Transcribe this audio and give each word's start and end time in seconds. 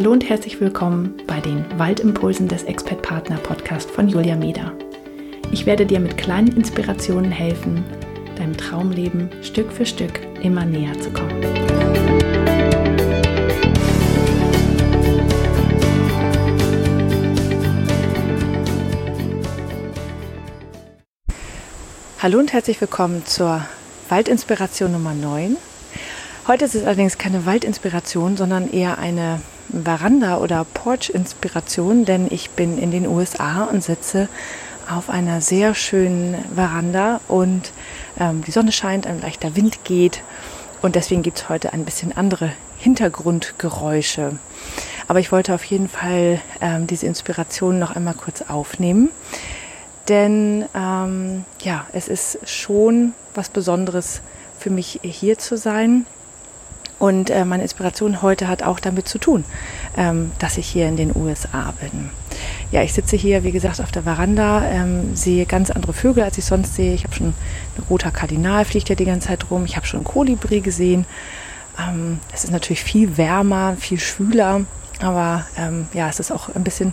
Hallo 0.00 0.12
und 0.12 0.26
herzlich 0.30 0.58
willkommen 0.62 1.20
bei 1.26 1.40
den 1.40 1.62
Waldimpulsen 1.78 2.48
des 2.48 2.62
Expert 2.62 3.02
Partner 3.02 3.36
Podcast 3.36 3.90
von 3.90 4.08
Julia 4.08 4.34
Meder. 4.34 4.72
Ich 5.52 5.66
werde 5.66 5.84
dir 5.84 6.00
mit 6.00 6.16
kleinen 6.16 6.56
Inspirationen 6.56 7.30
helfen, 7.30 7.84
deinem 8.38 8.56
Traumleben 8.56 9.28
Stück 9.42 9.70
für 9.70 9.84
Stück 9.84 10.18
immer 10.42 10.64
näher 10.64 10.98
zu 10.98 11.10
kommen. 11.10 11.44
Hallo 22.20 22.38
und 22.38 22.54
herzlich 22.54 22.80
willkommen 22.80 23.26
zur 23.26 23.66
Waldinspiration 24.08 24.92
Nummer 24.92 25.12
9. 25.12 25.58
Heute 26.48 26.64
ist 26.64 26.74
es 26.74 26.84
allerdings 26.84 27.18
keine 27.18 27.44
Waldinspiration, 27.44 28.38
sondern 28.38 28.72
eher 28.72 28.96
eine 28.96 29.42
Veranda- 29.72 30.38
oder 30.38 30.64
Porch-Inspiration, 30.64 32.04
denn 32.04 32.26
ich 32.30 32.50
bin 32.50 32.78
in 32.78 32.90
den 32.90 33.06
USA 33.06 33.64
und 33.64 33.82
sitze 33.82 34.28
auf 34.88 35.08
einer 35.08 35.40
sehr 35.40 35.74
schönen 35.74 36.36
Veranda 36.54 37.20
und 37.28 37.72
ähm, 38.18 38.42
die 38.44 38.50
Sonne 38.50 38.72
scheint, 38.72 39.06
ein 39.06 39.20
leichter 39.20 39.54
Wind 39.56 39.84
geht 39.84 40.22
und 40.82 40.96
deswegen 40.96 41.22
gibt 41.22 41.38
es 41.38 41.48
heute 41.48 41.72
ein 41.72 41.84
bisschen 41.84 42.16
andere 42.16 42.52
Hintergrundgeräusche. 42.78 44.38
Aber 45.06 45.20
ich 45.20 45.32
wollte 45.32 45.54
auf 45.54 45.64
jeden 45.64 45.88
Fall 45.88 46.40
ähm, 46.60 46.86
diese 46.86 47.06
Inspiration 47.06 47.78
noch 47.78 47.94
einmal 47.94 48.14
kurz 48.14 48.42
aufnehmen, 48.42 49.10
denn 50.08 50.64
ähm, 50.74 51.44
ja, 51.62 51.86
es 51.92 52.08
ist 52.08 52.38
schon 52.48 53.12
was 53.34 53.48
Besonderes 53.48 54.22
für 54.58 54.70
mich 54.70 55.00
hier 55.02 55.38
zu 55.38 55.56
sein 55.56 56.06
und 57.00 57.30
äh, 57.30 57.46
meine 57.46 57.62
Inspiration 57.62 58.20
heute 58.20 58.46
hat 58.46 58.62
auch 58.62 58.78
damit 58.78 59.08
zu 59.08 59.18
tun, 59.18 59.44
ähm, 59.96 60.32
dass 60.38 60.58
ich 60.58 60.68
hier 60.68 60.86
in 60.86 60.98
den 60.98 61.16
USA 61.16 61.72
bin. 61.80 62.10
Ja, 62.70 62.82
ich 62.82 62.92
sitze 62.92 63.16
hier, 63.16 63.42
wie 63.42 63.52
gesagt, 63.52 63.80
auf 63.80 63.90
der 63.90 64.02
Veranda, 64.02 64.62
ähm, 64.66 65.16
sehe 65.16 65.46
ganz 65.46 65.70
andere 65.70 65.94
Vögel, 65.94 66.22
als 66.22 66.36
ich 66.36 66.44
sonst 66.44 66.74
sehe. 66.74 66.92
Ich 66.92 67.04
habe 67.04 67.14
schon 67.14 67.28
ein 67.28 67.82
roter 67.88 68.10
Kardinal 68.10 68.66
fliegt 68.66 68.90
ja 68.90 68.94
die 68.94 69.06
ganze 69.06 69.28
Zeit 69.28 69.50
rum. 69.50 69.64
Ich 69.64 69.76
habe 69.76 69.86
schon 69.86 70.00
einen 70.00 70.04
Kolibri 70.04 70.60
gesehen. 70.60 71.06
Ähm, 71.78 72.20
es 72.34 72.44
ist 72.44 72.50
natürlich 72.50 72.84
viel 72.84 73.16
wärmer, 73.16 73.76
viel 73.80 73.98
schwüler, 73.98 74.66
aber 75.00 75.46
ähm, 75.56 75.88
ja, 75.94 76.06
es 76.06 76.20
ist 76.20 76.30
auch 76.30 76.54
ein 76.54 76.64
bisschen 76.64 76.92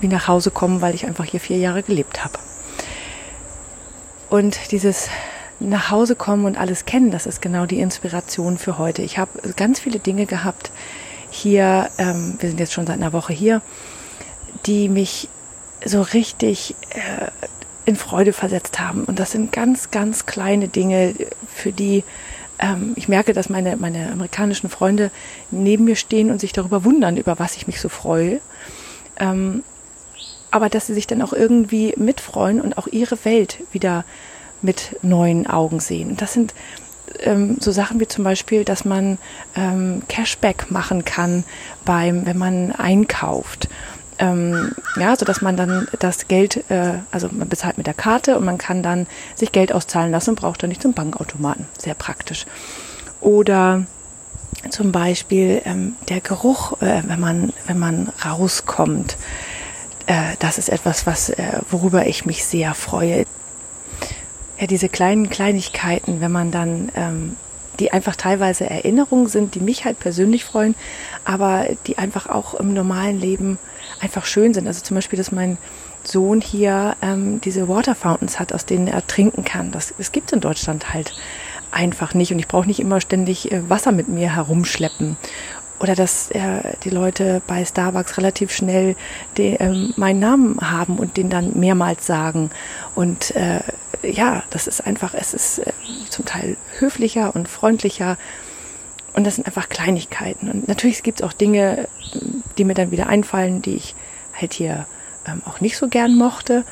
wie 0.00 0.08
nach 0.08 0.26
Hause 0.26 0.50
kommen, 0.50 0.80
weil 0.80 0.96
ich 0.96 1.06
einfach 1.06 1.24
hier 1.24 1.38
vier 1.38 1.58
Jahre 1.58 1.84
gelebt 1.84 2.24
habe. 2.24 2.40
Und 4.28 4.72
dieses 4.72 5.08
nach 5.60 5.90
Hause 5.90 6.16
kommen 6.16 6.44
und 6.44 6.58
alles 6.58 6.84
kennen, 6.84 7.10
das 7.10 7.26
ist 7.26 7.40
genau 7.40 7.66
die 7.66 7.80
Inspiration 7.80 8.58
für 8.58 8.78
heute. 8.78 9.02
Ich 9.02 9.18
habe 9.18 9.30
ganz 9.56 9.80
viele 9.80 9.98
Dinge 9.98 10.26
gehabt 10.26 10.70
hier, 11.30 11.90
ähm, 11.98 12.36
wir 12.38 12.48
sind 12.48 12.60
jetzt 12.60 12.72
schon 12.72 12.86
seit 12.86 12.96
einer 12.96 13.12
Woche 13.12 13.32
hier, 13.32 13.62
die 14.66 14.88
mich 14.88 15.28
so 15.84 16.02
richtig 16.02 16.74
äh, 16.90 17.30
in 17.84 17.96
Freude 17.96 18.32
versetzt 18.32 18.80
haben. 18.80 19.04
Und 19.04 19.18
das 19.18 19.32
sind 19.32 19.52
ganz, 19.52 19.90
ganz 19.90 20.26
kleine 20.26 20.68
Dinge, 20.68 21.14
für 21.52 21.72
die 21.72 22.04
ähm, 22.58 22.92
ich 22.96 23.08
merke, 23.08 23.32
dass 23.32 23.48
meine, 23.48 23.76
meine 23.76 24.10
amerikanischen 24.12 24.68
Freunde 24.68 25.10
neben 25.50 25.84
mir 25.84 25.96
stehen 25.96 26.30
und 26.30 26.40
sich 26.40 26.52
darüber 26.52 26.84
wundern, 26.84 27.16
über 27.16 27.38
was 27.38 27.56
ich 27.56 27.66
mich 27.66 27.80
so 27.80 27.88
freue. 27.88 28.40
Ähm, 29.18 29.62
aber 30.50 30.68
dass 30.68 30.86
sie 30.86 30.94
sich 30.94 31.06
dann 31.06 31.22
auch 31.22 31.32
irgendwie 31.32 31.94
mitfreuen 31.96 32.60
und 32.60 32.78
auch 32.78 32.86
ihre 32.86 33.24
Welt 33.24 33.58
wieder 33.72 34.04
mit 34.62 34.96
neuen 35.02 35.46
Augen 35.46 35.80
sehen. 35.80 36.16
Das 36.16 36.32
sind 36.32 36.54
ähm, 37.20 37.56
so 37.60 37.72
Sachen 37.72 38.00
wie 38.00 38.08
zum 38.08 38.24
Beispiel, 38.24 38.64
dass 38.64 38.84
man 38.84 39.18
ähm, 39.54 40.02
Cashback 40.08 40.70
machen 40.70 41.04
kann 41.04 41.44
beim, 41.84 42.26
wenn 42.26 42.38
man 42.38 42.72
einkauft. 42.72 43.68
Ähm, 44.18 44.72
ja, 44.98 45.14
so 45.14 45.26
dass 45.26 45.42
man 45.42 45.56
dann 45.56 45.88
das 45.98 46.26
Geld, 46.26 46.64
äh, 46.70 46.94
also 47.10 47.28
man 47.30 47.48
bezahlt 47.48 47.76
mit 47.76 47.86
der 47.86 47.94
Karte 47.94 48.38
und 48.38 48.44
man 48.44 48.56
kann 48.56 48.82
dann 48.82 49.06
sich 49.34 49.52
Geld 49.52 49.72
auszahlen 49.72 50.10
lassen 50.10 50.30
und 50.30 50.40
braucht 50.40 50.62
dann 50.62 50.70
nicht 50.70 50.80
zum 50.82 50.94
Bankautomaten. 50.94 51.66
Sehr 51.78 51.94
praktisch. 51.94 52.46
Oder 53.20 53.84
zum 54.70 54.90
Beispiel 54.90 55.60
ähm, 55.64 55.96
der 56.08 56.20
Geruch, 56.20 56.80
äh, 56.80 57.02
wenn 57.06 57.20
man 57.20 57.52
wenn 57.66 57.78
man 57.78 58.10
rauskommt. 58.24 59.16
Äh, 60.06 60.36
das 60.38 60.56
ist 60.56 60.70
etwas, 60.70 61.06
was 61.06 61.28
äh, 61.30 61.60
worüber 61.70 62.06
ich 62.06 62.24
mich 62.24 62.44
sehr 62.44 62.74
freue 62.74 63.26
ja, 64.58 64.66
diese 64.66 64.88
kleinen 64.88 65.30
Kleinigkeiten, 65.30 66.20
wenn 66.20 66.32
man 66.32 66.50
dann, 66.50 66.90
ähm, 66.96 67.36
die 67.78 67.92
einfach 67.92 68.16
teilweise 68.16 68.68
Erinnerungen 68.68 69.26
sind, 69.26 69.54
die 69.54 69.60
mich 69.60 69.84
halt 69.84 69.98
persönlich 69.98 70.44
freuen, 70.44 70.74
aber 71.24 71.66
die 71.86 71.98
einfach 71.98 72.26
auch 72.26 72.54
im 72.54 72.72
normalen 72.72 73.20
Leben 73.20 73.58
einfach 74.00 74.24
schön 74.24 74.54
sind. 74.54 74.66
Also 74.66 74.82
zum 74.82 74.94
Beispiel, 74.94 75.18
dass 75.18 75.30
mein 75.30 75.58
Sohn 76.02 76.40
hier 76.40 76.96
ähm, 77.02 77.40
diese 77.42 77.68
Water 77.68 77.94
Fountains 77.94 78.38
hat, 78.38 78.52
aus 78.52 78.64
denen 78.64 78.88
er 78.88 79.06
trinken 79.06 79.44
kann. 79.44 79.72
Das, 79.72 79.92
das 79.98 80.12
gibt 80.12 80.32
in 80.32 80.40
Deutschland 80.40 80.94
halt 80.94 81.12
einfach 81.70 82.14
nicht 82.14 82.32
und 82.32 82.38
ich 82.38 82.48
brauche 82.48 82.66
nicht 82.66 82.80
immer 82.80 83.00
ständig 83.00 83.52
äh, 83.52 83.68
Wasser 83.68 83.92
mit 83.92 84.08
mir 84.08 84.34
herumschleppen 84.34 85.16
oder 85.78 85.94
dass 85.94 86.30
äh, 86.30 86.62
die 86.84 86.90
Leute 86.90 87.42
bei 87.46 87.64
Starbucks 87.64 88.16
relativ 88.16 88.52
schnell 88.52 88.96
de, 89.36 89.56
ähm, 89.60 89.92
meinen 89.96 90.20
Namen 90.20 90.58
haben 90.60 90.98
und 90.98 91.16
den 91.16 91.28
dann 91.28 91.58
mehrmals 91.58 92.06
sagen 92.06 92.50
und 92.94 93.34
äh, 93.36 93.60
ja, 94.10 94.42
das 94.50 94.66
ist 94.66 94.86
einfach, 94.86 95.14
es 95.14 95.34
ist 95.34 95.58
äh, 95.58 95.72
zum 96.10 96.24
Teil 96.24 96.56
höflicher 96.78 97.34
und 97.34 97.48
freundlicher. 97.48 98.16
Und 99.14 99.24
das 99.24 99.36
sind 99.36 99.46
einfach 99.46 99.68
Kleinigkeiten. 99.68 100.50
Und 100.50 100.68
natürlich 100.68 101.02
gibt 101.02 101.20
es 101.20 101.26
auch 101.26 101.32
Dinge, 101.32 101.88
die 102.58 102.64
mir 102.64 102.74
dann 102.74 102.90
wieder 102.90 103.08
einfallen, 103.08 103.62
die 103.62 103.76
ich 103.76 103.94
halt 104.38 104.52
hier 104.52 104.86
ähm, 105.26 105.42
auch 105.46 105.60
nicht 105.60 105.76
so 105.78 105.88
gern 105.88 106.16
mochte. 106.16 106.64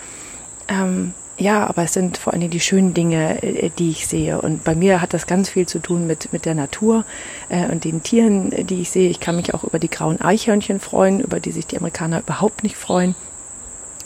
Ähm, 0.68 1.14
ja, 1.36 1.66
aber 1.66 1.82
es 1.82 1.92
sind 1.92 2.16
vor 2.16 2.32
allen 2.32 2.40
Dingen 2.40 2.52
die 2.52 2.60
schönen 2.60 2.94
Dinge, 2.94 3.42
äh, 3.42 3.70
die 3.78 3.90
ich 3.90 4.06
sehe. 4.06 4.40
Und 4.40 4.62
bei 4.62 4.74
mir 4.74 5.00
hat 5.00 5.14
das 5.14 5.26
ganz 5.26 5.48
viel 5.48 5.66
zu 5.66 5.78
tun 5.78 6.06
mit, 6.06 6.32
mit 6.32 6.44
der 6.44 6.54
Natur 6.54 7.04
äh, 7.48 7.66
und 7.66 7.84
den 7.84 8.02
Tieren, 8.02 8.50
die 8.50 8.82
ich 8.82 8.90
sehe. 8.90 9.08
Ich 9.08 9.20
kann 9.20 9.36
mich 9.36 9.54
auch 9.54 9.64
über 9.64 9.78
die 9.78 9.90
grauen 9.90 10.20
Eichhörnchen 10.20 10.80
freuen, 10.80 11.20
über 11.20 11.40
die 11.40 11.52
sich 11.52 11.66
die 11.66 11.78
Amerikaner 11.78 12.20
überhaupt 12.20 12.62
nicht 12.62 12.76
freuen. 12.76 13.14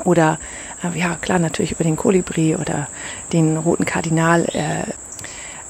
Oder 0.05 0.39
äh, 0.83 0.99
ja, 0.99 1.17
klar, 1.17 1.39
natürlich 1.39 1.73
über 1.73 1.85
den 1.85 1.97
Kolibri 1.97 2.57
oder 2.57 2.89
den 3.33 3.57
roten 3.57 3.85
Kardinal. 3.85 4.45
Äh, 4.53 4.93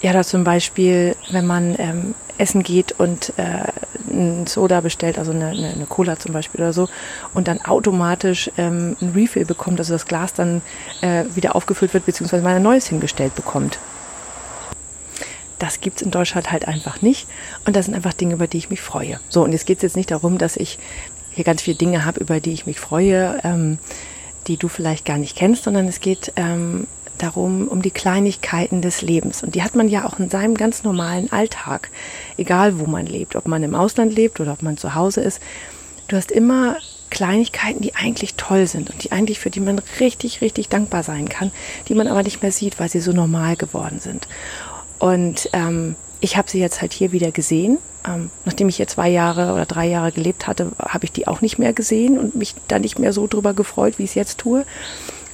ja, 0.00 0.12
da 0.12 0.22
zum 0.22 0.44
Beispiel, 0.44 1.16
wenn 1.31 1.47
man 1.47 1.75
ähm, 1.78 2.15
essen 2.39 2.62
geht 2.62 2.93
und 2.93 3.33
äh, 3.37 3.65
ein 4.11 4.47
Soda 4.47 4.81
bestellt, 4.81 5.19
also 5.19 5.33
eine, 5.33 5.49
eine, 5.49 5.87
Cola 5.89 6.19
zum 6.19 6.33
Beispiel 6.33 6.61
oder 6.61 6.72
so, 6.72 6.89
und 7.34 7.49
dann 7.49 7.61
automatisch 7.61 8.50
ähm, 8.56 8.97
ein 9.00 9.11
Refill 9.15 9.44
bekommt, 9.44 9.81
also 9.81 9.93
das 9.93 10.06
Glas 10.06 10.34
dann 10.34 10.62
äh, 11.00 11.25
wieder 11.34 11.56
aufgefüllt 11.56 11.95
wird, 11.95 12.06
beziehungsweise 12.06 12.43
mal 12.43 12.56
ein 12.56 12.62
neues 12.62 12.87
hingestellt 12.87 13.34
bekommt. 13.34 13.78
Das 15.59 15.81
gibt's 15.81 16.03
in 16.03 16.12
Deutschland 16.12 16.53
halt 16.53 16.69
einfach 16.69 17.03
nicht. 17.03 17.27
Und 17.66 17.75
das 17.75 17.87
sind 17.87 17.95
einfach 17.95 18.12
Dinge, 18.12 18.34
über 18.34 18.47
die 18.47 18.59
ich 18.59 18.71
mich 18.71 18.81
freue. 18.81 19.19
So, 19.28 19.43
und 19.43 19.50
jetzt 19.50 19.66
geht's 19.66 19.83
jetzt 19.83 19.97
nicht 19.97 20.12
darum, 20.12 20.39
dass 20.39 20.56
ich 20.56 20.78
hier 21.33 21.45
ganz 21.45 21.62
viele 21.62 21.77
Dinge 21.77 22.05
habe, 22.05 22.21
über 22.21 22.39
die 22.39 22.53
ich 22.53 22.66
mich 22.66 22.78
freue. 22.78 23.41
Ähm, 23.43 23.78
die 24.48 24.56
du 24.56 24.69
vielleicht 24.69 25.04
gar 25.04 25.19
nicht 25.19 25.36
kennst, 25.36 25.64
sondern 25.64 25.86
es 25.86 26.00
geht 26.00 26.32
ähm, 26.36 26.86
darum, 27.19 27.69
um 27.69 27.82
die 27.82 27.91
Kleinigkeiten 27.91 28.81
des 28.82 29.03
Lebens. 29.03 29.42
Und 29.42 29.54
die 29.54 29.62
hat 29.62 29.75
man 29.75 29.88
ja 29.88 30.06
auch 30.06 30.19
in 30.19 30.31
seinem 30.31 30.54
ganz 30.54 30.82
normalen 30.82 31.31
Alltag, 31.31 31.91
egal 32.36 32.78
wo 32.78 32.86
man 32.86 33.06
lebt, 33.06 33.36
ob 33.36 33.47
man 33.47 33.62
im 33.62 33.75
Ausland 33.75 34.14
lebt 34.14 34.41
oder 34.41 34.53
ob 34.53 34.62
man 34.62 34.76
zu 34.76 34.94
Hause 34.94 35.20
ist. 35.20 35.41
Du 36.09 36.16
hast 36.16 36.31
immer 36.31 36.76
Kleinigkeiten, 37.10 37.81
die 37.81 37.94
eigentlich 37.94 38.34
toll 38.34 38.66
sind 38.66 38.91
und 38.91 39.04
die 39.04 39.12
eigentlich 39.12 39.38
für 39.38 39.50
die 39.50 39.60
man 39.60 39.81
richtig, 40.00 40.41
richtig 40.41 40.69
dankbar 40.69 41.03
sein 41.03 41.28
kann, 41.28 41.50
die 41.88 41.94
man 41.94 42.06
aber 42.06 42.22
nicht 42.22 42.42
mehr 42.42 42.53
sieht, 42.53 42.78
weil 42.80 42.88
sie 42.88 43.00
so 43.00 43.12
normal 43.12 43.56
geworden 43.56 44.00
sind. 44.00 44.28
Und 44.98 45.48
ähm, 45.53 45.97
ich 46.21 46.37
habe 46.37 46.51
sie 46.51 46.61
jetzt 46.61 46.81
halt 46.81 46.93
hier 46.93 47.12
wieder 47.12 47.31
gesehen. 47.31 47.79
Ähm, 48.06 48.31
nachdem 48.45 48.69
ich 48.69 48.77
hier 48.77 48.87
zwei 48.87 49.09
Jahre 49.09 49.53
oder 49.53 49.66
drei 49.66 49.87
Jahre 49.87 50.13
gelebt 50.13 50.47
hatte, 50.47 50.72
habe 50.78 51.04
ich 51.04 51.13
die 51.13 51.27
auch 51.27 51.41
nicht 51.41 51.59
mehr 51.59 51.72
gesehen 51.72 52.19
und 52.19 52.34
mich 52.34 52.54
da 52.69 52.78
nicht 52.78 52.98
mehr 52.98 53.13
so 53.13 53.27
drüber 53.27 53.54
gefreut, 53.54 53.98
wie 53.98 54.04
ich 54.04 54.10
es 54.10 54.15
jetzt 54.15 54.39
tue. 54.39 54.65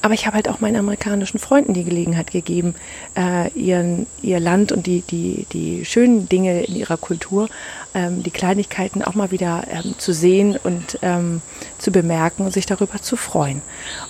Aber 0.05 0.13
ich 0.13 0.27
habe 0.27 0.35
halt 0.35 0.49
auch 0.49 0.59
meinen 0.59 0.75
amerikanischen 0.75 1.39
Freunden 1.39 1.73
die 1.73 1.83
Gelegenheit 1.83 2.29
gegeben, 2.29 2.75
äh, 3.17 3.49
ihren, 3.53 4.05
ihr 4.21 4.39
Land 4.39 4.71
und 4.71 4.85
die, 4.85 5.01
die, 5.01 5.47
die 5.51 5.83
schönen 5.83 6.29
Dinge 6.29 6.61
in 6.61 6.75
ihrer 6.75 6.97
Kultur, 6.97 7.49
ähm, 7.95 8.21
die 8.21 8.29
Kleinigkeiten 8.29 9.01
auch 9.01 9.15
mal 9.15 9.31
wieder 9.31 9.63
ähm, 9.67 9.95
zu 9.97 10.13
sehen 10.13 10.59
und 10.63 10.99
ähm, 11.01 11.41
zu 11.79 11.89
bemerken 11.89 12.45
und 12.45 12.51
sich 12.51 12.67
darüber 12.67 13.01
zu 13.01 13.17
freuen. 13.17 13.63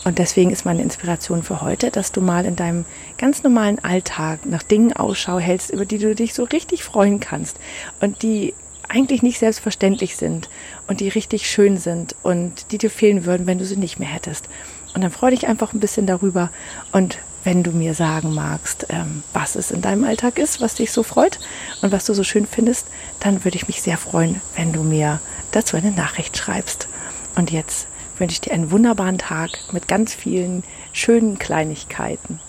Und 0.03 0.19
deswegen 0.19 0.51
ist 0.51 0.65
meine 0.65 0.81
Inspiration 0.81 1.43
für 1.43 1.61
heute, 1.61 1.91
dass 1.91 2.11
du 2.11 2.19
mal 2.19 2.43
in 2.43 2.57
deinem 2.57 2.83
ganz 3.17 3.43
normalen 3.43 3.81
Alltag 3.81 4.45
nach 4.45 4.63
Dingen 4.63 4.91
Ausschau 4.91 5.39
hältst, 5.39 5.71
über 5.71 5.85
die 5.85 5.99
du 5.99 6.13
dich 6.13 6.33
so 6.33 6.43
richtig 6.43 6.83
freuen 6.83 7.21
kannst 7.21 7.55
und 8.01 8.21
die 8.21 8.53
eigentlich 8.89 9.23
nicht 9.23 9.39
selbstverständlich 9.39 10.17
sind 10.17 10.49
und 10.87 10.99
die 10.99 11.07
richtig 11.07 11.49
schön 11.49 11.77
sind 11.77 12.17
und 12.21 12.73
die 12.73 12.79
dir 12.79 12.91
fehlen 12.91 13.23
würden, 13.23 13.47
wenn 13.47 13.59
du 13.59 13.65
sie 13.65 13.77
nicht 13.77 13.97
mehr 13.97 14.09
hättest. 14.09 14.49
Und 14.95 15.01
dann 15.01 15.11
freu 15.11 15.29
dich 15.29 15.45
einfach 15.47 15.73
ein 15.73 15.79
bisschen 15.79 16.07
darüber 16.07 16.49
und 16.91 17.19
wenn 17.43 17.61
du 17.61 17.71
mir 17.71 17.93
sagen 17.93 18.33
magst, 18.33 18.87
ähm, 18.89 19.23
was 19.33 19.55
es 19.55 19.69
in 19.69 19.81
deinem 19.81 20.03
Alltag 20.03 20.39
ist, 20.39 20.61
was 20.61 20.75
dich 20.75 20.91
so 20.91 21.03
freut 21.03 21.39
und 21.81 21.91
was 21.91 22.05
du 22.05 22.13
so 22.13 22.23
schön 22.23 22.47
findest, 22.47 22.87
dann 23.19 23.43
würde 23.43 23.57
ich 23.57 23.67
mich 23.67 23.81
sehr 23.81 23.97
freuen, 23.97 24.41
wenn 24.55 24.73
du 24.73 24.81
mir 24.81 25.19
dazu 25.51 25.77
eine 25.77 25.91
Nachricht 25.91 26.35
schreibst. 26.37 26.87
Und 27.35 27.51
jetzt 27.51 27.87
wünsche 28.17 28.33
ich 28.33 28.41
dir 28.41 28.53
einen 28.53 28.71
wunderbaren 28.71 29.19
Tag 29.19 29.51
mit 29.71 29.87
ganz 29.87 30.13
vielen 30.13 30.63
schönen 30.91 31.37
Kleinigkeiten. 31.37 32.39